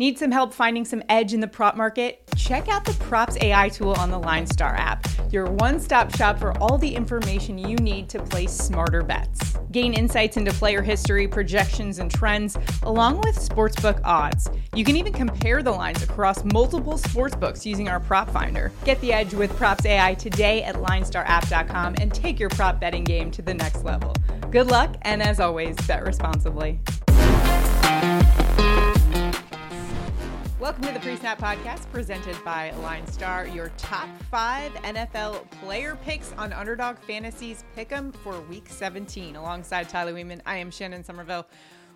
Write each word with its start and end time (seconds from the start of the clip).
Need 0.00 0.18
some 0.18 0.30
help 0.30 0.54
finding 0.54 0.86
some 0.86 1.02
edge 1.10 1.34
in 1.34 1.40
the 1.40 1.46
prop 1.46 1.76
market? 1.76 2.22
Check 2.34 2.68
out 2.68 2.86
the 2.86 2.94
Props 2.94 3.36
AI 3.42 3.68
tool 3.68 3.92
on 3.98 4.10
the 4.10 4.18
LineStar 4.18 4.74
app, 4.78 5.06
your 5.30 5.44
one 5.44 5.78
stop 5.78 6.16
shop 6.16 6.38
for 6.38 6.56
all 6.56 6.78
the 6.78 6.88
information 6.88 7.58
you 7.58 7.76
need 7.76 8.08
to 8.08 8.22
place 8.22 8.50
smarter 8.50 9.02
bets. 9.02 9.58
Gain 9.72 9.92
insights 9.92 10.38
into 10.38 10.54
player 10.54 10.80
history, 10.80 11.28
projections, 11.28 11.98
and 11.98 12.10
trends, 12.10 12.56
along 12.84 13.20
with 13.20 13.36
sportsbook 13.36 14.00
odds. 14.02 14.48
You 14.74 14.86
can 14.86 14.96
even 14.96 15.12
compare 15.12 15.62
the 15.62 15.70
lines 15.70 16.02
across 16.02 16.44
multiple 16.44 16.94
sportsbooks 16.94 17.66
using 17.66 17.90
our 17.90 18.00
prop 18.00 18.30
finder. 18.30 18.72
Get 18.86 18.98
the 19.02 19.12
edge 19.12 19.34
with 19.34 19.54
Props 19.58 19.84
AI 19.84 20.14
today 20.14 20.62
at 20.62 20.76
linestarapp.com 20.76 21.96
and 22.00 22.10
take 22.10 22.40
your 22.40 22.48
prop 22.48 22.80
betting 22.80 23.04
game 23.04 23.30
to 23.32 23.42
the 23.42 23.52
next 23.52 23.84
level. 23.84 24.14
Good 24.50 24.68
luck, 24.68 24.96
and 25.02 25.22
as 25.22 25.40
always, 25.40 25.76
bet 25.86 26.06
responsibly. 26.06 26.80
Welcome 30.60 30.84
to 30.84 30.92
the 30.92 31.00
Pre 31.00 31.16
Snap 31.16 31.38
Podcast 31.38 31.90
presented 31.90 32.36
by 32.44 32.70
Line 32.82 33.06
Star, 33.06 33.46
your 33.46 33.72
top 33.78 34.10
five 34.30 34.70
NFL 34.74 35.50
player 35.52 35.96
picks 36.04 36.34
on 36.34 36.52
Underdog 36.52 36.98
Fantasies 36.98 37.64
Pick'em 37.74 38.14
for 38.16 38.38
Week 38.42 38.68
17. 38.68 39.36
Alongside 39.36 39.88
Tyler 39.88 40.12
Wiemann, 40.12 40.42
I 40.44 40.58
am 40.58 40.70
Shannon 40.70 41.02
Sommerville. 41.02 41.46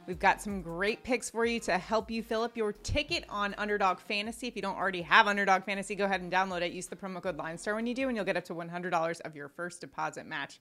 We've 0.06 0.18
got 0.18 0.40
some 0.40 0.62
great 0.62 1.02
picks 1.02 1.28
for 1.28 1.44
you 1.44 1.60
to 1.60 1.76
help 1.76 2.10
you 2.10 2.22
fill 2.22 2.40
up 2.40 2.56
your 2.56 2.72
ticket 2.72 3.26
on 3.28 3.54
Underdog 3.58 3.98
Fantasy. 3.98 4.46
If 4.46 4.56
you 4.56 4.62
don't 4.62 4.78
already 4.78 5.02
have 5.02 5.26
Underdog 5.26 5.64
Fantasy, 5.64 5.94
go 5.94 6.06
ahead 6.06 6.22
and 6.22 6.32
download 6.32 6.62
it. 6.62 6.72
Use 6.72 6.86
the 6.86 6.96
promo 6.96 7.22
code 7.22 7.36
LineStar 7.36 7.74
when 7.74 7.86
you 7.86 7.94
do, 7.94 8.08
and 8.08 8.16
you'll 8.16 8.24
get 8.24 8.38
up 8.38 8.44
to 8.44 8.54
$100 8.54 9.20
of 9.20 9.36
your 9.36 9.50
first 9.50 9.82
deposit 9.82 10.24
match. 10.24 10.58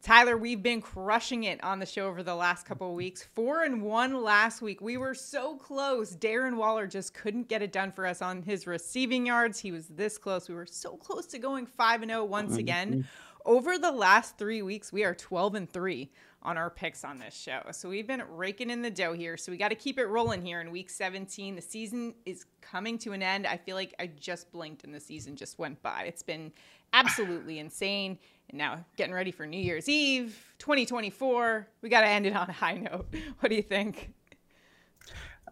Tyler, 0.00 0.36
we've 0.36 0.62
been 0.62 0.80
crushing 0.80 1.44
it 1.44 1.62
on 1.64 1.80
the 1.80 1.86
show 1.86 2.06
over 2.06 2.22
the 2.22 2.34
last 2.34 2.64
couple 2.64 2.88
of 2.88 2.94
weeks. 2.94 3.24
Four 3.34 3.64
and 3.64 3.82
one 3.82 4.22
last 4.22 4.62
week. 4.62 4.80
We 4.80 4.96
were 4.96 5.14
so 5.14 5.56
close. 5.56 6.14
Darren 6.14 6.56
Waller 6.56 6.86
just 6.86 7.14
couldn't 7.14 7.48
get 7.48 7.62
it 7.62 7.72
done 7.72 7.90
for 7.90 8.06
us 8.06 8.22
on 8.22 8.42
his 8.42 8.66
receiving 8.66 9.26
yards. 9.26 9.58
He 9.58 9.72
was 9.72 9.88
this 9.88 10.16
close. 10.16 10.48
We 10.48 10.54
were 10.54 10.66
so 10.66 10.96
close 10.96 11.26
to 11.26 11.38
going 11.38 11.66
five 11.66 12.02
and 12.02 12.10
zero 12.10 12.24
once 12.24 12.52
mm-hmm. 12.52 12.60
again. 12.60 13.08
Over 13.44 13.76
the 13.76 13.90
last 13.90 14.38
three 14.38 14.62
weeks, 14.62 14.92
we 14.92 15.04
are 15.04 15.14
twelve 15.14 15.56
and 15.56 15.68
three 15.68 16.10
on 16.42 16.56
our 16.56 16.70
picks 16.70 17.04
on 17.04 17.18
this 17.18 17.34
show. 17.34 17.60
So 17.72 17.88
we've 17.88 18.06
been 18.06 18.22
raking 18.30 18.70
in 18.70 18.82
the 18.82 18.90
dough 18.90 19.12
here. 19.12 19.36
So 19.36 19.50
we 19.50 19.58
got 19.58 19.68
to 19.68 19.74
keep 19.74 19.98
it 19.98 20.06
rolling 20.06 20.40
here 20.42 20.60
in 20.60 20.70
week 20.70 20.88
17. 20.88 21.56
The 21.56 21.62
season 21.62 22.14
is 22.24 22.44
coming 22.60 22.96
to 22.98 23.12
an 23.12 23.22
end. 23.22 23.46
I 23.46 23.56
feel 23.56 23.74
like 23.74 23.94
I 23.98 24.06
just 24.06 24.52
blinked 24.52 24.84
and 24.84 24.94
the 24.94 25.00
season 25.00 25.34
just 25.34 25.58
went 25.58 25.82
by. 25.82 26.04
It's 26.04 26.22
been 26.22 26.52
absolutely 26.92 27.58
insane. 27.58 28.18
And 28.48 28.58
now 28.58 28.84
getting 28.96 29.14
ready 29.14 29.30
for 29.30 29.46
New 29.46 29.60
Year's 29.60 29.88
Eve, 29.88 30.54
2024. 30.58 31.68
We 31.82 31.88
got 31.88 32.00
to 32.00 32.08
end 32.08 32.26
it 32.26 32.34
on 32.34 32.48
a 32.48 32.52
high 32.52 32.78
note. 32.78 33.06
What 33.40 33.50
do 33.50 33.56
you 33.56 33.62
think? 33.62 34.12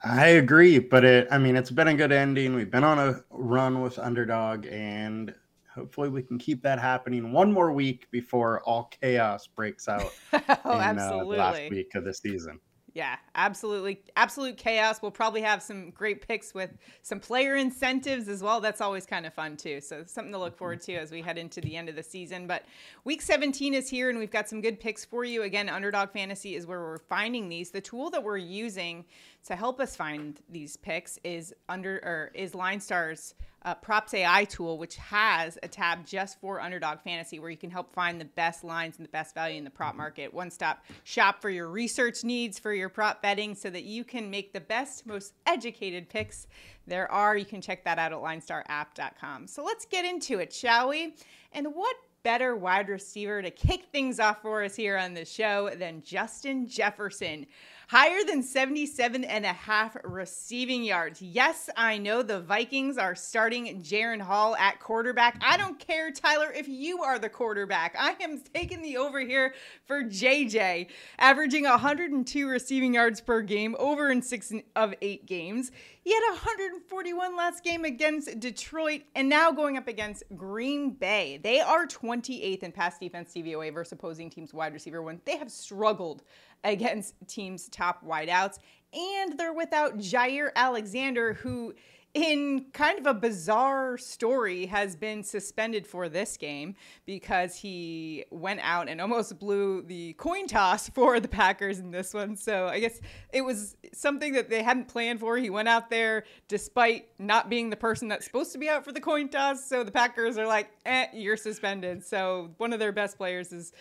I 0.04 0.26
agree, 0.26 0.78
but 0.78 1.04
it 1.04 1.28
I 1.30 1.38
mean 1.38 1.56
it's 1.56 1.70
been 1.70 1.88
a 1.88 1.94
good 1.94 2.12
ending. 2.12 2.54
We've 2.54 2.70
been 2.70 2.84
on 2.84 2.98
a 2.98 3.22
run 3.30 3.80
with 3.80 3.98
underdog 3.98 4.66
and 4.66 5.34
hopefully 5.74 6.08
we 6.08 6.22
can 6.22 6.38
keep 6.38 6.62
that 6.62 6.78
happening 6.78 7.32
one 7.32 7.52
more 7.52 7.72
week 7.72 8.10
before 8.10 8.62
all 8.62 8.90
chaos 9.00 9.46
breaks 9.46 9.88
out 9.88 10.10
oh, 10.32 10.74
in 10.74 10.80
absolutely. 10.80 11.38
Uh, 11.38 11.40
last 11.40 11.70
week 11.70 11.94
of 11.94 12.04
the 12.04 12.14
season 12.14 12.58
yeah, 12.96 13.16
absolutely. 13.34 14.00
Absolute 14.16 14.56
chaos. 14.56 15.02
We'll 15.02 15.10
probably 15.10 15.42
have 15.42 15.62
some 15.62 15.90
great 15.90 16.26
picks 16.26 16.54
with 16.54 16.70
some 17.02 17.20
player 17.20 17.56
incentives 17.56 18.26
as 18.26 18.42
well. 18.42 18.58
That's 18.58 18.80
always 18.80 19.04
kind 19.04 19.26
of 19.26 19.34
fun 19.34 19.58
too. 19.58 19.82
So 19.82 20.04
something 20.06 20.32
to 20.32 20.38
look 20.38 20.56
forward 20.56 20.80
to 20.82 20.94
as 20.94 21.10
we 21.10 21.20
head 21.20 21.36
into 21.36 21.60
the 21.60 21.76
end 21.76 21.90
of 21.90 21.94
the 21.94 22.02
season. 22.02 22.46
But 22.46 22.64
week 23.04 23.20
17 23.20 23.74
is 23.74 23.90
here 23.90 24.08
and 24.08 24.18
we've 24.18 24.30
got 24.30 24.48
some 24.48 24.62
good 24.62 24.80
picks 24.80 25.04
for 25.04 25.26
you. 25.26 25.42
Again, 25.42 25.68
Underdog 25.68 26.10
Fantasy 26.10 26.54
is 26.54 26.66
where 26.66 26.80
we're 26.80 26.96
finding 26.96 27.50
these. 27.50 27.70
The 27.70 27.82
tool 27.82 28.08
that 28.08 28.24
we're 28.24 28.38
using 28.38 29.04
to 29.44 29.54
help 29.54 29.78
us 29.78 29.94
find 29.94 30.40
these 30.48 30.78
picks 30.78 31.18
is 31.22 31.52
under 31.68 31.96
or 31.96 32.30
is 32.32 32.54
Line 32.54 32.80
Stars 32.80 33.34
uh, 33.66 33.74
Props 33.74 34.14
AI 34.14 34.44
tool, 34.44 34.78
which 34.78 34.94
has 34.96 35.58
a 35.62 35.68
tab 35.68 36.06
just 36.06 36.40
for 36.40 36.60
underdog 36.60 37.00
fantasy 37.00 37.40
where 37.40 37.50
you 37.50 37.56
can 37.56 37.70
help 37.70 37.92
find 37.92 38.20
the 38.20 38.24
best 38.24 38.62
lines 38.62 38.96
and 38.96 39.04
the 39.04 39.10
best 39.10 39.34
value 39.34 39.58
in 39.58 39.64
the 39.64 39.70
prop 39.70 39.96
market. 39.96 40.32
One 40.32 40.50
stop 40.50 40.84
shop 41.02 41.42
for 41.42 41.50
your 41.50 41.68
research 41.68 42.22
needs 42.22 42.60
for 42.60 42.72
your 42.72 42.88
prop 42.88 43.20
betting 43.20 43.56
so 43.56 43.68
that 43.70 43.82
you 43.82 44.04
can 44.04 44.30
make 44.30 44.52
the 44.52 44.60
best, 44.60 45.04
most 45.04 45.34
educated 45.46 46.08
picks 46.08 46.46
there 46.86 47.10
are. 47.10 47.36
You 47.36 47.44
can 47.44 47.60
check 47.60 47.84
that 47.84 47.98
out 47.98 48.12
at 48.12 48.18
linestarapp.com. 48.18 49.48
So 49.48 49.64
let's 49.64 49.84
get 49.84 50.04
into 50.04 50.38
it, 50.38 50.52
shall 50.52 50.88
we? 50.88 51.16
And 51.52 51.74
what 51.74 51.96
better 52.22 52.54
wide 52.54 52.88
receiver 52.88 53.42
to 53.42 53.50
kick 53.50 53.86
things 53.90 54.20
off 54.20 54.42
for 54.42 54.62
us 54.62 54.76
here 54.76 54.96
on 54.96 55.14
the 55.14 55.24
show 55.24 55.70
than 55.76 56.02
Justin 56.02 56.68
Jefferson? 56.68 57.46
Higher 57.88 58.24
than 58.26 58.42
77 58.42 59.22
and 59.24 59.44
a 59.44 59.52
half 59.52 59.96
receiving 60.02 60.82
yards. 60.82 61.22
Yes, 61.22 61.70
I 61.76 61.98
know 61.98 62.22
the 62.22 62.40
Vikings 62.40 62.98
are 62.98 63.14
starting 63.14 63.80
Jaren 63.80 64.20
Hall 64.20 64.56
at 64.56 64.80
quarterback. 64.80 65.40
I 65.40 65.56
don't 65.56 65.78
care, 65.78 66.10
Tyler, 66.10 66.52
if 66.52 66.66
you 66.66 67.02
are 67.02 67.18
the 67.18 67.28
quarterback. 67.28 67.94
I 67.96 68.16
am 68.20 68.40
taking 68.40 68.82
the 68.82 68.96
over 68.96 69.20
here 69.20 69.54
for 69.86 70.02
JJ, 70.02 70.88
averaging 71.18 71.62
102 71.62 72.48
receiving 72.48 72.94
yards 72.94 73.20
per 73.20 73.40
game 73.40 73.76
over 73.78 74.10
in 74.10 74.20
six 74.20 74.52
of 74.74 74.94
eight 75.00 75.26
games. 75.26 75.70
He 76.02 76.12
had 76.14 76.22
141 76.30 77.36
last 77.36 77.64
game 77.64 77.84
against 77.84 78.38
Detroit 78.38 79.02
and 79.16 79.28
now 79.28 79.50
going 79.50 79.76
up 79.76 79.88
against 79.88 80.22
Green 80.36 80.90
Bay. 80.90 81.40
They 81.42 81.60
are 81.60 81.84
28th 81.84 82.62
in 82.62 82.70
pass 82.70 82.96
defense 82.96 83.32
DVOA 83.34 83.74
versus 83.74 83.92
opposing 83.92 84.30
teams 84.30 84.54
wide 84.54 84.72
receiver 84.72 85.02
when 85.02 85.20
they 85.24 85.36
have 85.36 85.50
struggled 85.50 86.22
against 86.66 87.14
teams' 87.26 87.68
top 87.68 88.04
wideouts. 88.04 88.58
And 88.92 89.38
they're 89.38 89.52
without 89.52 89.98
Jaire 89.98 90.50
Alexander, 90.54 91.34
who, 91.34 91.74
in 92.14 92.66
kind 92.72 92.98
of 92.98 93.04
a 93.04 93.12
bizarre 93.12 93.98
story, 93.98 94.64
has 94.66 94.96
been 94.96 95.22
suspended 95.22 95.86
for 95.86 96.08
this 96.08 96.38
game 96.38 96.74
because 97.04 97.56
he 97.56 98.24
went 98.30 98.60
out 98.62 98.88
and 98.88 99.00
almost 99.02 99.38
blew 99.38 99.82
the 99.82 100.14
coin 100.14 100.46
toss 100.46 100.88
for 100.88 101.20
the 101.20 101.28
Packers 101.28 101.78
in 101.78 101.90
this 101.90 102.14
one. 102.14 102.36
So 102.36 102.68
I 102.68 102.80
guess 102.80 103.00
it 103.34 103.42
was 103.42 103.76
something 103.92 104.32
that 104.32 104.48
they 104.48 104.62
hadn't 104.62 104.88
planned 104.88 105.20
for. 105.20 105.36
He 105.36 105.50
went 105.50 105.68
out 105.68 105.90
there 105.90 106.24
despite 106.48 107.08
not 107.18 107.50
being 107.50 107.68
the 107.68 107.76
person 107.76 108.08
that's 108.08 108.24
supposed 108.24 108.52
to 108.52 108.58
be 108.58 108.68
out 108.70 108.84
for 108.84 108.92
the 108.92 109.00
coin 109.00 109.28
toss. 109.28 109.68
So 109.68 109.84
the 109.84 109.92
Packers 109.92 110.38
are 110.38 110.46
like, 110.46 110.70
eh, 110.86 111.08
you're 111.12 111.36
suspended. 111.36 112.02
So 112.02 112.52
one 112.56 112.72
of 112.72 112.78
their 112.78 112.92
best 112.92 113.18
players 113.18 113.52
is 113.52 113.74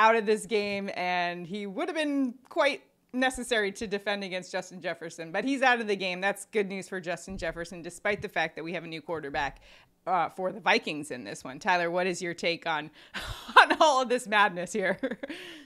out 0.00 0.16
of 0.16 0.24
this 0.24 0.46
game, 0.46 0.90
and 0.94 1.46
he 1.46 1.66
would 1.66 1.86
have 1.86 1.96
been 1.96 2.34
quite 2.48 2.82
necessary 3.12 3.70
to 3.70 3.86
defend 3.86 4.24
against 4.24 4.50
Justin 4.50 4.80
Jefferson, 4.80 5.30
but 5.30 5.44
he's 5.44 5.60
out 5.60 5.78
of 5.78 5.86
the 5.86 5.94
game. 5.94 6.22
That's 6.22 6.46
good 6.46 6.68
news 6.68 6.88
for 6.88 7.00
Justin 7.00 7.36
Jefferson, 7.36 7.82
despite 7.82 8.22
the 8.22 8.28
fact 8.28 8.56
that 8.56 8.64
we 8.64 8.72
have 8.72 8.84
a 8.84 8.86
new 8.86 9.02
quarterback 9.02 9.60
uh, 10.06 10.30
for 10.30 10.52
the 10.52 10.60
Vikings 10.60 11.10
in 11.10 11.22
this 11.22 11.44
one. 11.44 11.58
Tyler, 11.58 11.90
what 11.90 12.06
is 12.06 12.22
your 12.22 12.32
take 12.32 12.66
on 12.66 12.90
on 13.60 13.76
all 13.78 14.00
of 14.00 14.08
this 14.08 14.26
madness 14.26 14.72
here? 14.72 14.98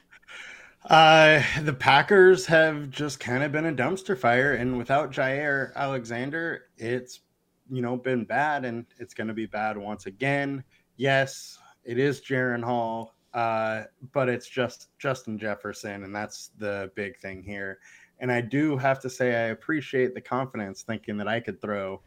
uh, 0.90 1.40
the 1.62 1.72
Packers 1.72 2.44
have 2.46 2.90
just 2.90 3.20
kind 3.20 3.44
of 3.44 3.52
been 3.52 3.66
a 3.66 3.72
dumpster 3.72 4.18
fire, 4.18 4.54
and 4.54 4.76
without 4.76 5.12
Jaire 5.12 5.72
Alexander, 5.76 6.64
it's 6.76 7.20
you 7.70 7.82
know 7.82 7.96
been 7.96 8.24
bad, 8.24 8.64
and 8.64 8.84
it's 8.98 9.14
going 9.14 9.28
to 9.28 9.34
be 9.34 9.46
bad 9.46 9.78
once 9.78 10.06
again. 10.06 10.64
Yes, 10.96 11.56
it 11.84 11.98
is 11.98 12.20
Jaren 12.20 12.64
Hall 12.64 13.13
uh, 13.34 13.82
but 14.12 14.28
it's 14.28 14.48
just 14.48 14.88
Justin 14.98 15.38
Jefferson, 15.38 16.04
and 16.04 16.14
that's 16.14 16.50
the 16.58 16.90
big 16.94 17.18
thing 17.18 17.42
here. 17.42 17.80
And 18.20 18.30
I 18.30 18.40
do 18.40 18.76
have 18.76 19.00
to 19.00 19.10
say, 19.10 19.34
I 19.34 19.48
appreciate 19.48 20.14
the 20.14 20.20
confidence 20.20 20.82
thinking 20.82 21.16
that 21.16 21.26
I 21.26 21.40
could 21.40 21.60
throw 21.60 22.00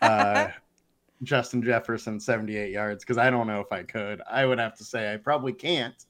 uh, 0.00 0.48
Justin 1.24 1.62
Jefferson 1.62 2.20
78 2.20 2.70
yards 2.70 3.04
because 3.04 3.18
I 3.18 3.30
don't 3.30 3.48
know 3.48 3.60
if 3.60 3.72
I 3.72 3.82
could. 3.82 4.22
I 4.30 4.46
would 4.46 4.60
have 4.60 4.76
to 4.76 4.84
say 4.84 5.12
I 5.12 5.16
probably 5.16 5.52
can't. 5.52 6.06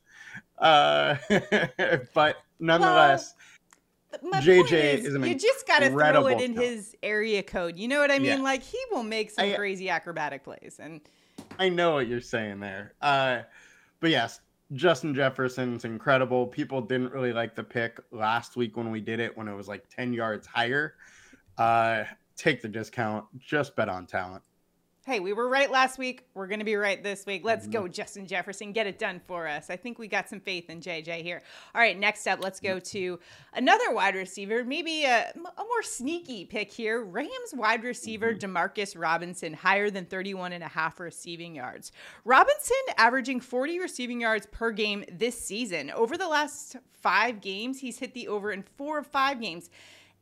Uh, 0.58 1.16
but 2.14 2.36
nonetheless, 2.58 3.34
well, 4.22 4.42
JJ 4.42 4.72
is, 4.72 5.06
is 5.06 5.26
you 5.26 5.34
just 5.34 5.66
got 5.66 5.78
to 5.78 5.88
throw 5.88 6.26
it 6.26 6.40
in 6.40 6.54
his 6.54 6.94
area 7.02 7.42
code. 7.42 7.78
You 7.78 7.88
know 7.88 7.98
what 7.98 8.10
I 8.10 8.18
mean? 8.18 8.38
Yeah. 8.38 8.42
Like 8.42 8.62
he 8.62 8.78
will 8.90 9.04
make 9.04 9.30
some 9.30 9.46
I, 9.46 9.52
crazy 9.52 9.88
acrobatic 9.88 10.44
plays, 10.44 10.78
and 10.80 11.00
I 11.58 11.70
know 11.70 11.94
what 11.94 12.08
you're 12.08 12.20
saying 12.20 12.60
there. 12.60 12.94
Uh, 13.00 13.40
but 14.00 14.10
yes, 14.10 14.40
Justin 14.72 15.14
Jefferson's 15.14 15.84
incredible. 15.84 16.46
People 16.46 16.80
didn't 16.80 17.12
really 17.12 17.32
like 17.32 17.54
the 17.54 17.64
pick 17.64 17.98
last 18.12 18.56
week 18.56 18.76
when 18.76 18.90
we 18.90 19.00
did 19.00 19.20
it 19.20 19.36
when 19.36 19.48
it 19.48 19.54
was 19.54 19.68
like 19.68 19.88
10 19.88 20.12
yards 20.12 20.46
higher. 20.46 20.94
Uh, 21.58 22.04
take 22.36 22.62
the 22.62 22.68
discount, 22.68 23.24
just 23.38 23.74
bet 23.74 23.88
on 23.88 24.06
talent 24.06 24.42
hey, 25.06 25.18
we 25.18 25.32
were 25.32 25.48
right 25.48 25.70
last 25.70 25.98
week. 25.98 26.26
We're 26.34 26.46
going 26.46 26.58
to 26.58 26.64
be 26.64 26.76
right 26.76 27.02
this 27.02 27.24
week. 27.24 27.42
Let's 27.42 27.64
mm-hmm. 27.64 27.72
go, 27.72 27.88
Justin 27.88 28.26
Jefferson. 28.26 28.72
Get 28.72 28.86
it 28.86 28.98
done 28.98 29.20
for 29.26 29.48
us. 29.48 29.70
I 29.70 29.76
think 29.76 29.98
we 29.98 30.08
got 30.08 30.28
some 30.28 30.40
faith 30.40 30.68
in 30.68 30.80
JJ 30.80 31.22
here. 31.22 31.42
All 31.74 31.80
right, 31.80 31.98
next 31.98 32.26
up, 32.26 32.42
let's 32.42 32.60
go 32.60 32.78
to 32.78 33.18
another 33.54 33.92
wide 33.92 34.14
receiver, 34.14 34.62
maybe 34.62 35.04
a, 35.04 35.32
a 35.34 35.64
more 35.64 35.82
sneaky 35.82 36.44
pick 36.44 36.70
here. 36.70 37.02
Rams 37.02 37.30
wide 37.54 37.82
receiver 37.82 38.34
mm-hmm. 38.34 38.56
Demarcus 38.56 38.94
Robinson, 38.98 39.54
higher 39.54 39.90
than 39.90 40.04
31 40.04 40.52
and 40.52 40.62
a 40.62 40.68
half 40.68 41.00
receiving 41.00 41.54
yards. 41.54 41.92
Robinson 42.24 42.76
averaging 42.98 43.40
40 43.40 43.80
receiving 43.80 44.20
yards 44.20 44.46
per 44.52 44.70
game 44.70 45.04
this 45.10 45.40
season. 45.40 45.90
Over 45.90 46.18
the 46.18 46.28
last 46.28 46.76
five 46.92 47.40
games, 47.40 47.80
he's 47.80 47.98
hit 47.98 48.12
the 48.12 48.28
over 48.28 48.52
in 48.52 48.64
four 48.76 48.98
of 48.98 49.06
five 49.06 49.40
games. 49.40 49.70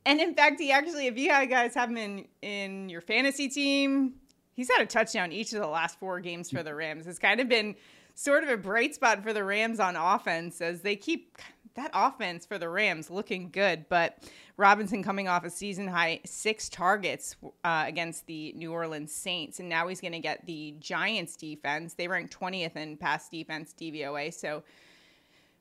And 0.07 0.21
in 0.21 0.35
fact, 0.35 0.61
he 0.61 0.71
actually, 0.71 1.09
if 1.09 1.19
you 1.19 1.29
guys 1.29 1.75
have 1.75 1.91
him 1.91 1.97
in 1.97 2.27
in 2.41 2.89
your 2.89 3.01
fantasy 3.01 3.49
team, 3.49 4.15
he's 4.59 4.69
had 4.69 4.83
a 4.83 4.87
touchdown 4.87 5.31
each 5.31 5.53
of 5.53 5.61
the 5.61 5.67
last 5.69 6.01
four 6.01 6.19
games 6.19 6.51
for 6.51 6.65
the 6.65 6.75
Rams. 6.75 7.07
It's 7.07 7.21
kind 7.21 7.41
of 7.41 7.49
been 7.49 7.77
sort 8.17 8.43
of 8.43 8.51
a 8.51 8.57
bright 8.57 8.93
spot 8.93 9.23
for 9.23 9.33
the 9.33 9.45
Rams 9.45 9.79
on 9.79 9.95
offense 9.95 10.61
as 10.61 10.81
they 10.81 10.97
keep 10.97 11.39
that 11.77 11.93
offense 11.95 12.45
for 12.45 12.59
the 12.59 12.69
Rams 12.69 13.09
looking 13.09 13.51
good. 13.51 13.89
But 13.89 14.19
Robinson 14.57 15.05
coming 15.05 15.29
off 15.29 15.45
a 15.45 15.51
season 15.51 15.87
high 15.87 16.19
six 16.27 16.69
targets 16.69 17.37
uh, 17.63 17.85
against 17.87 18.27
the 18.27 18.53
New 18.55 18.73
Orleans 18.73 19.13
Saints, 19.13 19.61
and 19.61 19.69
now 19.69 19.87
he's 19.87 20.01
going 20.01 20.13
to 20.13 20.19
get 20.19 20.45
the 20.45 20.75
Giants 20.81 21.37
defense. 21.37 21.95
They 21.95 22.09
rank 22.09 22.33
20th 22.33 22.75
in 22.75 22.97
pass 22.97 23.29
defense 23.29 23.73
DVOA, 23.81 24.35
so 24.35 24.65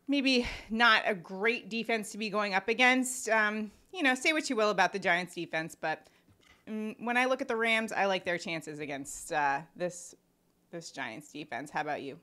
maybe 0.08 0.48
not 0.72 1.04
a 1.06 1.14
great 1.14 1.70
defense 1.70 2.12
to 2.14 2.18
be 2.18 2.32
going 2.32 2.56
up 2.56 2.68
against. 2.68 3.30
Um, 3.30 3.70
you 3.94 4.02
know, 4.02 4.16
say 4.16 4.34
what 4.34 4.50
you 4.50 4.56
will 4.56 4.72
about 4.72 4.92
the 4.92 5.00
Giants 5.00 5.36
defense, 5.36 5.78
but 5.80 6.08
when 6.68 7.18
I 7.18 7.26
look 7.26 7.42
at 7.42 7.48
the 7.48 7.56
Rams, 7.56 7.92
I 7.92 8.06
like 8.06 8.26
their 8.26 8.38
chances 8.38 8.80
against 8.80 9.32
uh, 9.32 9.62
this 9.76 10.16
this 10.72 10.92
Giants 10.92 11.32
defense. 11.32 11.70
How 11.70 11.82
about 11.82 12.02
you? 12.02 12.18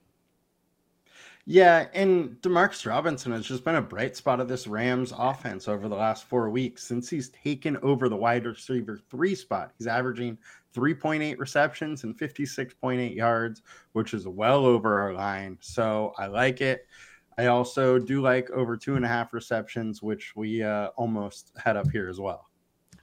Yeah, 1.46 1.88
and 1.93 2.41
Demarcus 2.41 2.87
Robinson 2.87 3.32
has 3.32 3.44
just 3.44 3.64
been 3.64 3.75
a 3.75 3.82
bright 3.82 4.17
spot 4.17 4.41
of 4.41 4.49
this 4.49 4.67
Rams 4.67 5.12
offense 5.17 5.69
over 5.69 5.88
the 5.88 5.94
last 5.94 6.25
four 6.25 6.49
weeks 6.49 6.82
since 6.82 7.11
he's 7.11 7.29
taken 7.31 7.76
over 7.82 8.08
the 8.08 8.17
wide 8.17 8.46
receiver 8.46 8.99
three 9.11 9.35
spot. 9.35 9.73
He's 9.76 9.87
averaging 9.87 10.38
3.8 10.75 11.38
receptions 11.38 12.05
and 12.05 12.19
56.8 12.19 13.14
yards, 13.14 13.62
which 13.93 14.14
is 14.14 14.26
well 14.26 14.64
over 14.64 15.00
our 15.00 15.12
line. 15.12 15.58
So 15.61 16.14
I 16.19 16.26
like 16.26 16.62
it. 16.62 16.87
I 17.37 17.46
also 17.46 17.99
do 17.99 18.23
like 18.23 18.50
over 18.50 18.76
two 18.76 18.96
and 18.96 19.05
a 19.05 19.08
half 19.08 19.35
receptions, 19.35 20.02
which 20.02 20.35
we 20.35 20.62
uh, 20.62 20.88
almost 20.96 21.52
had 21.62 21.76
up 21.76 21.91
here 21.91 22.08
as 22.08 22.20
well. 22.20 22.49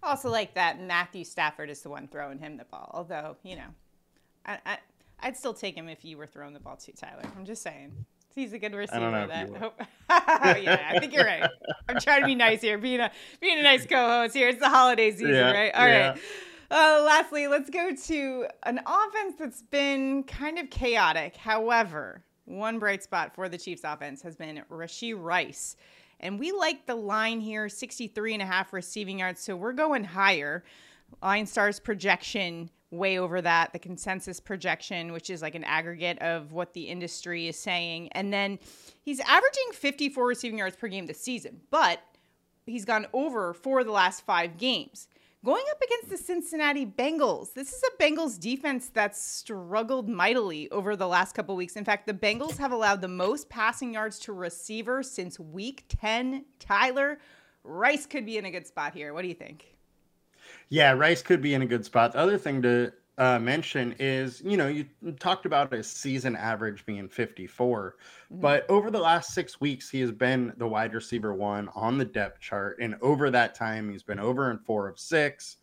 Also, 0.04 0.30
like 0.30 0.56
that 0.56 0.82
Matthew 0.82 1.24
Stafford 1.24 1.70
is 1.70 1.82
the 1.82 1.90
one 1.90 2.08
throwing 2.08 2.40
him 2.40 2.58
the 2.58 2.66
ball. 2.66 2.90
Although, 2.94 3.38
you 3.44 3.56
know, 3.56 3.68
I, 4.46 4.58
I, 4.66 4.78
I'd 5.20 5.38
still 5.38 5.54
take 5.54 5.76
him 5.76 5.88
if 5.88 6.04
you 6.04 6.18
were 6.18 6.28
throwing 6.28 6.54
the 6.54 6.60
ball 6.60 6.78
to 6.78 6.92
Tyler. 6.92 7.24
I'm 7.38 7.46
just 7.46 7.62
saying. 7.62 8.06
He's 8.34 8.54
a 8.54 8.60
good 8.60 8.74
receiver. 8.74 9.06
I 9.06 9.28
don't 9.28 9.28
that 9.28 9.54
yeah, 10.64 10.90
I 10.90 11.00
think 11.00 11.14
you're 11.14 11.26
right. 11.26 11.50
I'm 11.90 12.00
trying 12.00 12.22
to 12.22 12.28
be 12.28 12.36
nice 12.36 12.62
here, 12.62 12.78
being 12.78 13.02
a 13.02 13.12
being 13.42 13.60
a 13.60 13.62
nice 13.62 13.86
co-host 13.86 14.34
here. 14.34 14.48
It's 14.48 14.60
the 14.60 14.70
holiday 14.70 15.12
season, 15.12 15.36
yeah, 15.36 15.52
right? 15.52 15.76
All 15.76 15.88
yeah. 15.88 16.10
right. 16.12 16.22
Uh, 16.72 17.04
lastly, 17.06 17.48
let's 17.50 17.70
go 17.70 17.94
to 17.94 18.48
an 18.64 18.80
offense 18.86 19.36
that's 19.38 19.62
been 19.64 20.24
kind 20.24 20.58
of 20.58 20.70
chaotic. 20.70 21.36
However, 21.36 22.24
one 22.46 22.80
bright 22.80 23.04
spot 23.04 23.36
for 23.36 23.50
the 23.50 23.58
Chiefs 23.58 23.82
offense 23.84 24.22
has 24.22 24.38
been 24.38 24.64
Rashee 24.72 25.14
Rice. 25.18 25.76
And 26.22 26.40
we 26.40 26.52
like 26.52 26.86
the 26.86 26.96
line 26.96 27.42
here 27.42 27.68
63 27.68 28.34
and 28.34 28.42
a 28.42 28.46
half 28.46 28.74
receiving 28.74 29.20
yards. 29.20 29.42
So 29.42 29.56
we're 29.56 29.74
going 29.74 30.04
higher. 30.04 30.64
Line 31.22 31.46
Stars 31.46 31.80
projection 31.80 32.70
way 32.92 33.18
over 33.18 33.42
that, 33.42 33.74
the 33.74 33.80
consensus 33.80 34.40
projection, 34.40 35.14
which 35.14 35.30
is 35.30 35.42
like 35.42 35.56
an 35.56 35.64
aggregate 35.64 36.20
of 36.20 36.52
what 36.52 36.74
the 36.74 36.84
industry 36.84 37.48
is 37.48 37.58
saying. 37.58 38.10
And 38.12 38.34
then 38.34 38.60
he's 39.02 39.20
averaging 39.22 39.72
54 39.74 40.28
receiving 40.28 40.60
yards 40.60 40.76
per 40.76 40.88
game 40.88 41.08
this 41.08 41.20
season, 41.20 41.62
but 41.70 42.00
he's 42.66 42.86
gone 42.86 43.08
over 43.14 43.54
for 43.54 43.84
the 43.84 43.92
last 43.92 44.26
five 44.26 44.58
games. 44.58 45.08
Going 45.44 45.64
up 45.72 45.82
against 45.82 46.10
the 46.12 46.18
Cincinnati 46.18 46.86
Bengals, 46.86 47.56
this 47.56 47.74
is 47.74 47.82
a 47.82 48.04
Bengals 48.04 48.40
defense 48.40 48.92
that's 48.94 49.20
struggled 49.20 50.08
mightily 50.08 50.70
over 50.70 50.96
the 50.96 51.08
last 51.08 51.34
couple 51.34 51.56
weeks. 51.56 51.76
In 51.76 51.84
fact, 51.84 52.06
the 52.06 52.14
Bengals 52.14 52.60
have 52.60 52.72
allowed 52.72 53.02
the 53.02 53.08
most 53.08 53.50
passing 53.50 53.92
yards 53.92 54.20
to 54.20 54.34
receivers 54.34 55.10
since 55.10 55.40
week 55.40 55.86
10. 55.90 56.46
Tyler, 56.60 57.18
Rice 57.64 58.06
could 58.06 58.24
be 58.24 58.38
in 58.38 58.46
a 58.46 58.52
good 58.52 58.68
spot 58.68 58.94
here. 58.94 59.16
What 59.16 59.24
do 59.24 59.30
you 59.30 59.34
think? 59.34 59.66
Yeah, 60.70 60.92
Rice 60.92 61.24
could 61.24 61.42
be 61.42 61.56
in 61.56 61.64
a 61.64 61.68
good 61.68 61.86
spot. 61.86 62.12
The 62.12 62.20
other 62.20 62.38
thing 62.38 62.62
to 62.62 62.94
uh, 63.22 63.38
mention 63.38 63.94
is, 64.00 64.42
you 64.44 64.58
know, 64.58 64.68
you 64.68 64.84
talked 65.20 65.46
about 65.46 65.72
his 65.72 65.86
season 65.86 66.36
average 66.36 66.84
being 66.88 67.08
54, 67.08 67.96
mm-hmm. 68.34 68.42
but 68.42 68.68
over 68.68 68.90
the 68.90 69.00
last 69.00 69.36
six 69.36 69.62
weeks, 69.62 69.92
he 69.92 70.02
has 70.02 70.12
been 70.12 70.52
the 70.58 70.68
wide 70.68 70.96
receiver 70.96 71.32
one 71.32 71.70
on 71.76 72.00
the 72.00 72.06
depth 72.06 72.40
chart. 72.40 72.80
And 72.82 72.96
over 73.00 73.30
that 73.30 73.54
time, 73.54 73.92
he's 73.92 74.02
been 74.02 74.20
over 74.20 74.50
in 74.50 74.58
four 74.58 74.90
of 74.90 74.98
six, 74.98 75.58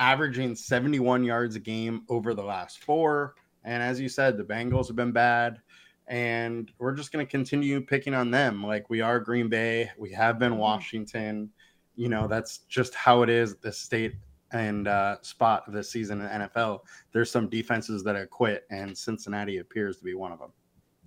averaging 0.00 0.56
71 0.56 1.22
yards 1.22 1.54
a 1.54 1.60
game 1.60 2.02
over 2.08 2.34
the 2.34 2.42
last 2.42 2.82
four. 2.82 3.36
And 3.62 3.80
as 3.80 4.00
you 4.00 4.08
said, 4.08 4.36
the 4.36 4.42
Bengals 4.42 4.88
have 4.88 4.96
been 4.96 5.12
bad. 5.12 5.60
And 6.08 6.68
we're 6.78 6.94
just 6.94 7.12
going 7.12 7.24
to 7.24 7.30
continue 7.30 7.80
picking 7.80 8.14
on 8.14 8.32
them. 8.32 8.66
Like 8.66 8.90
we 8.90 9.02
are 9.02 9.20
Green 9.20 9.48
Bay, 9.48 9.88
we 9.96 10.10
have 10.10 10.40
been 10.40 10.50
mm-hmm. 10.50 10.62
Washington. 10.62 11.50
You 11.94 12.08
know, 12.08 12.26
that's 12.26 12.58
just 12.68 12.96
how 12.96 13.22
it 13.22 13.30
is. 13.30 13.54
The 13.54 13.70
state 13.70 14.16
and 14.52 14.88
uh, 14.88 15.16
spot 15.22 15.64
of 15.66 15.74
this 15.74 15.90
season 15.90 16.20
in 16.20 16.28
NFL, 16.42 16.80
there's 17.12 17.30
some 17.30 17.48
defenses 17.48 18.02
that 18.04 18.16
have 18.16 18.30
quit, 18.30 18.66
and 18.70 18.96
Cincinnati 18.96 19.58
appears 19.58 19.98
to 19.98 20.04
be 20.04 20.14
one 20.14 20.32
of 20.32 20.38
them. 20.38 20.52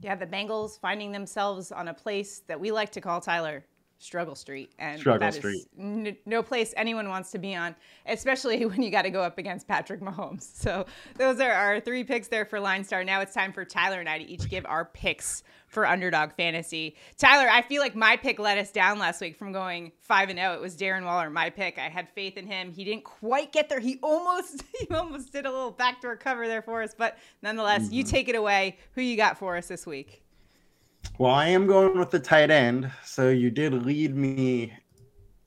Yeah, 0.01 0.15
the 0.15 0.25
Bengals 0.25 0.79
finding 0.79 1.11
themselves 1.11 1.71
on 1.71 1.87
a 1.89 1.93
place 1.93 2.41
that 2.47 2.59
we 2.59 2.71
like 2.71 2.91
to 2.93 3.01
call 3.01 3.21
Tyler 3.21 3.65
Struggle 4.01 4.35
Street, 4.35 4.71
and 4.79 4.99
Struggle 4.99 5.19
that 5.19 5.35
Street. 5.35 5.59
is 5.59 5.67
n- 5.79 6.17
no 6.25 6.41
place 6.41 6.73
anyone 6.75 7.07
wants 7.07 7.31
to 7.31 7.37
be 7.37 7.55
on, 7.55 7.75
especially 8.07 8.65
when 8.65 8.81
you 8.81 8.89
got 8.89 9.03
to 9.03 9.09
go 9.09 9.21
up 9.21 9.37
against 9.37 9.67
Patrick 9.67 10.01
Mahomes. 10.01 10.49
So 10.61 10.85
those 11.17 11.39
are 11.39 11.51
our 11.51 11.79
three 11.79 12.03
picks 12.03 12.27
there 12.27 12.45
for 12.45 12.59
Line 12.59 12.83
Star. 12.83 13.03
Now 13.03 13.21
it's 13.21 13.33
time 13.33 13.51
for 13.51 13.65
Tyler 13.65 13.99
and 13.99 14.07
I 14.07 14.19
to 14.19 14.23
each 14.23 14.47
give 14.47 14.63
our 14.67 14.85
picks 14.85 15.43
for 15.67 15.87
Underdog 15.87 16.33
Fantasy. 16.33 16.95
Tyler, 17.17 17.49
I 17.49 17.63
feel 17.63 17.81
like 17.81 17.95
my 17.95 18.15
pick 18.15 18.37
let 18.37 18.57
us 18.57 18.71
down 18.71 18.99
last 18.99 19.21
week 19.21 19.37
from 19.37 19.51
going 19.51 19.91
five 20.01 20.29
and 20.29 20.37
zero. 20.37 20.51
Oh. 20.51 20.55
It 20.55 20.61
was 20.61 20.75
Darren 20.77 21.03
Waller, 21.03 21.29
my 21.29 21.49
pick. 21.49 21.79
I 21.79 21.89
had 21.89 22.09
faith 22.09 22.37
in 22.37 22.45
him. 22.45 22.71
He 22.71 22.83
didn't 22.83 23.05
quite 23.05 23.51
get 23.51 23.69
there. 23.69 23.79
He 23.79 23.97
almost 24.03 24.63
he 24.79 24.93
almost 24.93 25.31
did 25.31 25.45
a 25.45 25.51
little 25.51 25.71
backdoor 25.71 26.17
cover 26.17 26.47
there 26.47 26.61
for 26.61 26.83
us, 26.83 26.93
but 26.95 27.17
nonetheless, 27.41 27.83
mm-hmm. 27.83 27.93
you 27.93 28.03
take 28.03 28.29
it 28.29 28.35
away. 28.35 28.77
Who 28.93 29.01
you 29.01 29.17
got 29.17 29.37
for 29.39 29.57
us 29.57 29.67
this 29.67 29.87
week? 29.87 30.23
Well, 31.17 31.31
I 31.31 31.47
am 31.47 31.67
going 31.67 31.99
with 31.99 32.09
the 32.09 32.19
tight 32.19 32.49
end, 32.49 32.91
so 33.03 33.29
you 33.29 33.51
did 33.51 33.73
lead 33.73 34.15
me 34.15 34.73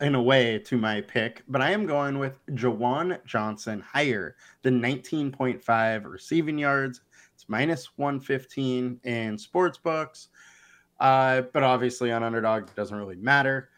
in 0.01 0.15
a 0.15 0.23
way 0.23 0.59
to 0.59 0.77
my 0.77 1.01
pick, 1.01 1.43
but 1.49 1.63
I 1.63 1.71
am 1.71 1.87
going 1.87 2.19
with 2.19 2.45
Juwan 2.51 3.25
Johnson 3.25 3.81
higher 3.81 4.37
than 4.63 4.81
19.5 4.81 6.05
receiving 6.05 6.59
yards. 6.59 7.01
It's 7.35 7.49
minus 7.49 7.97
115 7.97 9.01
in 9.05 9.39
sports 9.39 9.79
books, 9.79 10.29
uh, 11.01 11.43
but 11.53 11.63
obviously 11.63 12.13
on 12.13 12.23
underdog 12.23 12.69
it 12.69 12.77
doesn't 12.77 12.97
really 12.97 13.17
matter. 13.17 13.71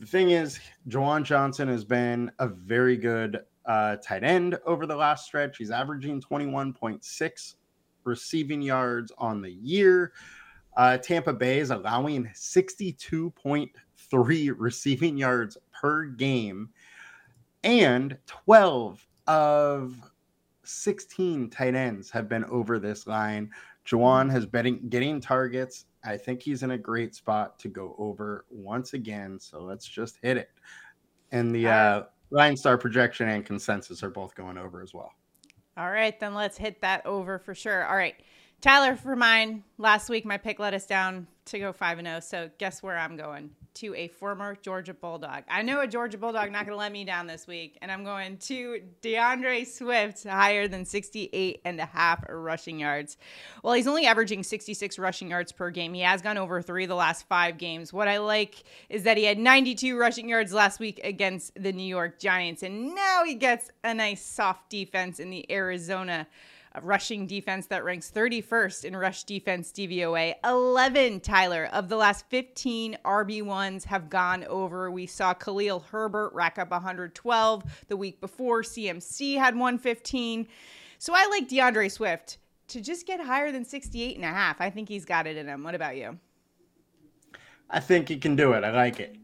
The 0.00 0.06
thing 0.06 0.30
is, 0.30 0.58
Juwan 0.88 1.24
Johnson 1.24 1.68
has 1.68 1.84
been 1.84 2.30
a 2.38 2.48
very 2.48 2.96
good 2.96 3.40
uh, 3.66 3.96
tight 3.96 4.24
end 4.24 4.58
over 4.66 4.86
the 4.86 4.96
last 4.96 5.26
stretch. 5.26 5.58
He's 5.58 5.70
averaging 5.70 6.22
21.6 6.22 7.54
receiving 8.04 8.62
yards 8.62 9.12
on 9.18 9.42
the 9.42 9.52
year. 9.52 10.12
Uh, 10.80 10.96
Tampa 10.96 11.32
Bay 11.34 11.58
is 11.58 11.70
allowing 11.70 12.24
62.3 12.34 14.54
receiving 14.56 15.18
yards 15.18 15.58
per 15.78 16.06
game, 16.06 16.70
and 17.62 18.16
12 18.24 19.06
of 19.26 19.94
16 20.64 21.50
tight 21.50 21.74
ends 21.74 22.08
have 22.08 22.30
been 22.30 22.46
over 22.46 22.78
this 22.78 23.06
line. 23.06 23.50
Juwan 23.84 24.30
has 24.30 24.46
been 24.46 24.88
getting 24.88 25.20
targets. 25.20 25.84
I 26.02 26.16
think 26.16 26.40
he's 26.40 26.62
in 26.62 26.70
a 26.70 26.78
great 26.78 27.14
spot 27.14 27.58
to 27.58 27.68
go 27.68 27.94
over 27.98 28.46
once 28.48 28.94
again. 28.94 29.38
So 29.38 29.60
let's 29.60 29.86
just 29.86 30.16
hit 30.22 30.38
it. 30.38 30.48
And 31.30 31.54
the 31.54 31.68
uh, 31.68 32.04
line 32.30 32.56
star 32.56 32.78
projection 32.78 33.28
and 33.28 33.44
consensus 33.44 34.02
are 34.02 34.08
both 34.08 34.34
going 34.34 34.56
over 34.56 34.80
as 34.80 34.94
well. 34.94 35.12
All 35.76 35.90
right, 35.90 36.18
then 36.18 36.34
let's 36.34 36.56
hit 36.56 36.80
that 36.80 37.04
over 37.04 37.38
for 37.38 37.54
sure. 37.54 37.86
All 37.86 37.96
right. 37.96 38.14
Tyler, 38.60 38.94
for 38.94 39.16
mine, 39.16 39.64
last 39.78 40.10
week 40.10 40.26
my 40.26 40.36
pick 40.36 40.58
let 40.58 40.74
us 40.74 40.84
down 40.84 41.26
to 41.46 41.58
go 41.58 41.72
5 41.72 41.98
and 41.98 42.06
0. 42.06 42.20
So 42.20 42.50
guess 42.58 42.82
where 42.82 42.98
I'm 42.98 43.16
going? 43.16 43.50
To 43.74 43.94
a 43.94 44.08
former 44.08 44.54
Georgia 44.60 44.92
Bulldog. 44.92 45.44
I 45.48 45.62
know 45.62 45.80
a 45.80 45.86
Georgia 45.86 46.18
Bulldog 46.18 46.52
not 46.52 46.66
going 46.66 46.76
to 46.76 46.78
let 46.78 46.92
me 46.92 47.04
down 47.04 47.26
this 47.26 47.46
week, 47.46 47.78
and 47.80 47.90
I'm 47.90 48.04
going 48.04 48.36
to 48.36 48.82
D'Andre 49.00 49.64
Swift, 49.64 50.24
higher 50.24 50.68
than 50.68 50.84
68 50.84 51.62
and 51.64 51.80
a 51.80 51.86
half 51.86 52.22
rushing 52.28 52.80
yards. 52.80 53.16
Well, 53.62 53.72
he's 53.72 53.86
only 53.86 54.04
averaging 54.04 54.42
66 54.42 54.98
rushing 54.98 55.30
yards 55.30 55.52
per 55.52 55.70
game. 55.70 55.94
He 55.94 56.02
has 56.02 56.20
gone 56.20 56.36
over 56.36 56.60
three 56.60 56.84
the 56.84 56.94
last 56.94 57.26
five 57.28 57.56
games. 57.56 57.94
What 57.94 58.08
I 58.08 58.18
like 58.18 58.62
is 58.90 59.04
that 59.04 59.16
he 59.16 59.24
had 59.24 59.38
92 59.38 59.96
rushing 59.96 60.28
yards 60.28 60.52
last 60.52 60.80
week 60.80 61.00
against 61.02 61.52
the 61.54 61.72
New 61.72 61.86
York 61.86 62.18
Giants, 62.18 62.62
and 62.62 62.94
now 62.94 63.24
he 63.24 63.36
gets 63.36 63.70
a 63.82 63.94
nice 63.94 64.22
soft 64.22 64.68
defense 64.68 65.18
in 65.18 65.30
the 65.30 65.50
Arizona 65.50 66.26
a 66.72 66.80
rushing 66.80 67.26
defense 67.26 67.66
that 67.66 67.84
ranks 67.84 68.10
31st 68.14 68.84
in 68.84 68.96
rush 68.96 69.24
defense 69.24 69.72
DVOA. 69.72 70.34
11, 70.44 71.20
Tyler, 71.20 71.68
of 71.72 71.88
the 71.88 71.96
last 71.96 72.24
15 72.28 72.98
RB1s 73.04 73.84
have 73.84 74.08
gone 74.08 74.44
over. 74.44 74.90
We 74.90 75.06
saw 75.06 75.34
Khalil 75.34 75.80
Herbert 75.80 76.32
rack 76.32 76.58
up 76.58 76.70
112 76.70 77.84
the 77.88 77.96
week 77.96 78.20
before. 78.20 78.62
CMC 78.62 79.36
had 79.36 79.54
115. 79.54 80.46
So 80.98 81.12
I 81.14 81.26
like 81.26 81.48
D'Andre 81.48 81.88
Swift 81.88 82.38
to 82.68 82.80
just 82.80 83.06
get 83.06 83.20
higher 83.20 83.50
than 83.50 83.64
68 83.64 84.16
and 84.16 84.24
a 84.24 84.28
half. 84.28 84.60
I 84.60 84.70
think 84.70 84.88
he's 84.88 85.04
got 85.04 85.26
it 85.26 85.36
in 85.36 85.48
him. 85.48 85.64
What 85.64 85.74
about 85.74 85.96
you? 85.96 86.18
I 87.68 87.80
think 87.80 88.08
he 88.08 88.16
can 88.16 88.36
do 88.36 88.52
it. 88.52 88.64
I 88.64 88.70
like 88.70 89.00
it. 89.00 89.16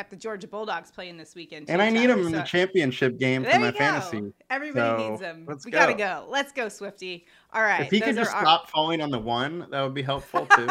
Got 0.00 0.08
the 0.08 0.16
Georgia 0.16 0.48
Bulldogs 0.48 0.90
playing 0.90 1.18
this 1.18 1.34
weekend. 1.34 1.66
Too, 1.66 1.74
and 1.74 1.82
I 1.82 1.90
need 1.90 2.06
them 2.06 2.24
in 2.24 2.32
the 2.32 2.40
championship 2.40 3.18
game 3.18 3.44
for 3.44 3.58
my 3.58 3.70
fantasy. 3.70 4.32
Everybody 4.48 5.02
so, 5.02 5.10
needs 5.10 5.20
them. 5.20 5.44
We 5.46 5.70
go. 5.70 5.78
gotta 5.78 5.92
go. 5.92 6.24
Let's 6.26 6.52
go, 6.52 6.70
Swifty. 6.70 7.26
All 7.52 7.60
right. 7.60 7.82
If 7.82 7.90
he 7.90 8.00
could 8.00 8.16
just 8.16 8.34
our... 8.34 8.40
stop 8.40 8.70
falling 8.70 9.02
on 9.02 9.10
the 9.10 9.18
one, 9.18 9.66
that 9.70 9.82
would 9.82 9.92
be 9.92 10.00
helpful 10.00 10.46
too. 10.46 10.68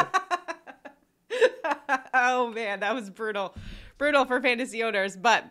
oh 2.12 2.50
man, 2.50 2.80
that 2.80 2.92
was 2.92 3.08
brutal, 3.08 3.54
brutal 3.98 4.24
for 4.24 4.40
fantasy 4.40 4.82
owners. 4.82 5.14
But 5.14 5.44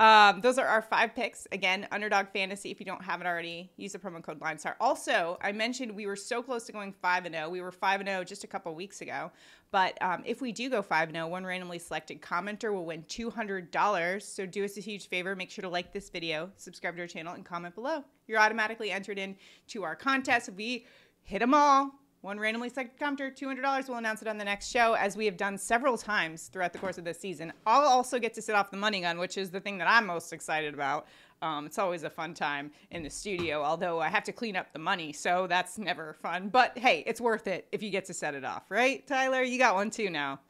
um, 0.00 0.40
those 0.40 0.56
are 0.56 0.66
our 0.66 0.80
five 0.80 1.14
picks. 1.14 1.46
Again, 1.52 1.86
Underdog 1.92 2.28
Fantasy. 2.32 2.70
If 2.70 2.80
you 2.80 2.86
don't 2.86 3.04
have 3.04 3.20
it 3.20 3.26
already, 3.26 3.70
use 3.76 3.92
the 3.92 3.98
promo 3.98 4.22
code 4.22 4.40
LineStar. 4.40 4.74
Also, 4.80 5.38
I 5.42 5.52
mentioned 5.52 5.92
we 5.92 6.06
were 6.06 6.16
so 6.16 6.42
close 6.42 6.64
to 6.64 6.72
going 6.72 6.92
five 6.92 7.26
and 7.26 7.34
zero. 7.34 7.48
Oh. 7.48 7.50
We 7.50 7.60
were 7.60 7.70
five 7.70 8.00
and 8.00 8.08
zero 8.08 8.20
oh 8.20 8.24
just 8.24 8.42
a 8.42 8.46
couple 8.46 8.74
weeks 8.74 9.02
ago. 9.02 9.30
But 9.70 9.96
um, 10.02 10.22
if 10.24 10.40
we 10.40 10.52
do 10.52 10.70
go 10.70 10.80
five 10.80 11.08
and 11.10 11.16
zero, 11.16 11.28
one 11.28 11.44
randomly 11.44 11.78
selected 11.78 12.22
commenter 12.22 12.72
will 12.72 12.86
win 12.86 13.04
two 13.08 13.28
hundred 13.28 13.70
dollars. 13.70 14.24
So 14.24 14.46
do 14.46 14.64
us 14.64 14.78
a 14.78 14.80
huge 14.80 15.08
favor. 15.08 15.36
Make 15.36 15.50
sure 15.50 15.62
to 15.62 15.68
like 15.68 15.92
this 15.92 16.08
video, 16.08 16.50
subscribe 16.56 16.96
to 16.96 17.02
our 17.02 17.06
channel, 17.06 17.34
and 17.34 17.44
comment 17.44 17.74
below. 17.74 18.02
You're 18.26 18.40
automatically 18.40 18.90
entered 18.90 19.18
in 19.18 19.36
to 19.68 19.84
our 19.84 19.94
contest. 19.94 20.48
We 20.56 20.86
hit 21.24 21.40
them 21.40 21.52
all, 21.52 21.92
one 22.22 22.38
randomly 22.38 22.68
selected 22.68 22.98
commenter, 22.98 23.34
$200. 23.34 23.88
We'll 23.88 23.98
announce 23.98 24.20
it 24.20 24.28
on 24.28 24.36
the 24.36 24.44
next 24.44 24.68
show, 24.68 24.94
as 24.94 25.16
we 25.16 25.24
have 25.24 25.36
done 25.36 25.56
several 25.56 25.96
times 25.96 26.48
throughout 26.48 26.72
the 26.72 26.78
course 26.78 26.98
of 26.98 27.04
this 27.04 27.18
season. 27.18 27.52
I'll 27.66 27.88
also 27.88 28.18
get 28.18 28.34
to 28.34 28.42
sit 28.42 28.54
off 28.54 28.70
the 28.70 28.76
money 28.76 29.00
gun, 29.00 29.18
which 29.18 29.38
is 29.38 29.50
the 29.50 29.60
thing 29.60 29.78
that 29.78 29.88
I'm 29.88 30.06
most 30.06 30.32
excited 30.32 30.74
about. 30.74 31.06
Um, 31.42 31.64
it's 31.64 31.78
always 31.78 32.02
a 32.02 32.10
fun 32.10 32.34
time 32.34 32.70
in 32.90 33.02
the 33.02 33.08
studio, 33.08 33.62
although 33.62 34.00
I 34.00 34.08
have 34.08 34.24
to 34.24 34.32
clean 34.32 34.56
up 34.56 34.72
the 34.74 34.78
money, 34.78 35.12
so 35.12 35.46
that's 35.46 35.78
never 35.78 36.12
fun. 36.12 36.50
But 36.50 36.76
hey, 36.76 37.02
it's 37.06 37.20
worth 37.20 37.46
it 37.46 37.66
if 37.72 37.82
you 37.82 37.88
get 37.88 38.04
to 38.06 38.14
set 38.14 38.34
it 38.34 38.44
off, 38.44 38.64
right, 38.68 39.06
Tyler? 39.06 39.42
You 39.42 39.56
got 39.56 39.74
one 39.74 39.90
too 39.90 40.10
now. 40.10 40.40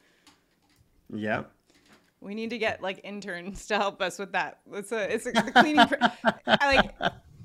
Yep. 1.14 1.52
We 2.20 2.34
need 2.34 2.50
to 2.50 2.58
get 2.58 2.82
like 2.82 3.00
interns 3.04 3.66
to 3.68 3.76
help 3.76 4.02
us 4.02 4.18
with 4.18 4.32
that. 4.32 4.58
It's 4.72 4.90
a 4.90 5.14
it's 5.14 5.26
a, 5.26 5.32
the 5.32 5.52
cleaning. 5.52 5.86
Pr- 5.86 5.94
like 6.46 6.90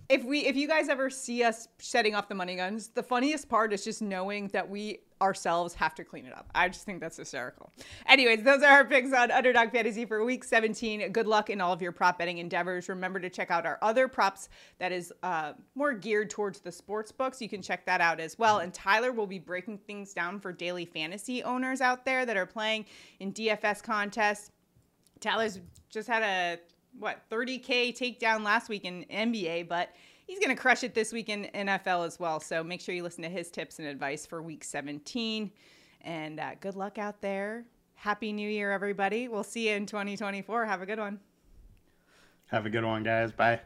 if 0.10 0.24
we 0.24 0.40
if 0.46 0.56
you 0.56 0.68
guys 0.68 0.90
ever 0.90 1.10
see 1.10 1.44
us 1.44 1.68
setting 1.80 2.16
off 2.16 2.28
the 2.28 2.36
money 2.36 2.56
guns, 2.56 2.90
the 2.90 3.04
funniest 3.04 3.50
part 3.50 3.74
is 3.74 3.84
just 3.84 4.02
knowing 4.02 4.48
that 4.50 4.70
we 4.70 5.00
ourselves 5.22 5.74
have 5.74 5.96
to 5.96 6.04
clean 6.04 6.26
it 6.26 6.34
up. 6.36 6.50
I 6.54 6.68
just 6.68 6.86
think 6.86 7.00
that's 7.00 7.18
hysterical. 7.18 7.72
Anyways, 8.06 8.44
those 8.44 8.62
are 8.62 8.72
our 8.72 8.86
picks 8.86 9.14
on 9.14 9.32
Underdog 9.32 9.72
Fantasy 9.72 10.06
for 10.06 10.24
Week 10.24 10.44
17. 10.44 11.12
Good 11.12 11.28
luck 11.28 11.50
in 11.50 11.62
all 11.62 11.72
of 11.72 11.82
your 11.82 11.94
prop 11.94 12.20
betting 12.20 12.38
endeavors. 12.38 12.90
Remember 12.90 13.20
to 13.20 13.30
check 13.30 13.50
out 13.50 13.66
our 13.66 13.80
other 13.82 14.08
props 14.08 14.50
that 14.80 14.92
is 14.92 15.14
uh, 15.24 15.54
more 15.74 15.94
geared 15.94 16.30
towards 16.30 16.60
the 16.60 16.72
sports 16.72 17.12
books. 17.12 17.42
You 17.42 17.50
can 17.50 17.62
check 17.62 17.86
that 17.86 18.02
out 18.02 18.20
as 18.20 18.38
well. 18.38 18.60
And 18.60 18.74
Tyler 18.74 19.12
will 19.12 19.28
be 19.28 19.40
breaking 19.40 19.78
things 19.80 20.14
down 20.14 20.40
for 20.40 20.52
daily 20.52 20.86
fantasy 20.86 21.44
owners 21.44 21.82
out 21.82 22.06
there 22.06 22.26
that 22.26 22.36
are 22.36 22.46
playing 22.46 22.86
in 23.20 23.32
DFS 23.32 23.82
contests. 23.82 24.52
Tyler's 25.22 25.62
just 25.90 26.10
had 26.10 26.24
a 26.24 26.60
what 27.00 27.22
30k 27.30 27.98
takedown 27.98 28.44
last 28.44 28.70
week 28.70 28.86
in 28.86 29.06
NBA, 29.12 29.68
but 29.68 29.90
he's 30.28 30.40
going 30.40 30.56
to 30.56 30.62
crush 30.62 30.84
it 30.84 30.94
this 30.94 31.12
week 31.14 31.30
in 31.30 31.48
NFL 31.54 32.06
as 32.06 32.20
well. 32.20 32.40
So 32.40 32.64
make 32.64 32.82
sure 32.82 32.96
you 32.96 33.04
listen 33.04 33.24
to 33.24 33.30
his 33.30 33.50
tips 33.50 33.80
and 33.80 33.88
advice 33.88 34.26
for 34.26 34.42
Week 34.42 34.64
17. 34.64 35.52
And 36.02 36.40
uh, 36.40 36.52
good 36.60 36.76
luck 36.76 36.98
out 36.98 37.22
there. 37.22 37.66
Happy 37.96 38.32
New 38.32 38.50
Year, 38.50 38.72
everybody. 38.72 39.28
We'll 39.28 39.44
see 39.44 39.70
you 39.70 39.76
in 39.76 39.86
2024. 39.86 40.66
Have 40.66 40.82
a 40.82 40.86
good 40.86 41.00
one. 41.00 41.20
Have 42.48 42.66
a 42.66 42.70
good 42.70 42.86
one, 42.86 43.04
guys. 43.04 43.32
Bye. 43.32 43.62